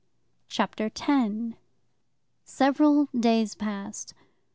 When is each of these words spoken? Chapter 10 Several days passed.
Chapter 0.49 0.89
10 0.89 1.57
Several 2.43 3.05
days 3.15 3.53
passed. 3.53 4.15